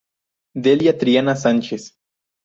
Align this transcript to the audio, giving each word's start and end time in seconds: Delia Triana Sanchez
Delia 0.55 0.97
Triana 0.97 1.35
Sanchez 1.35 1.93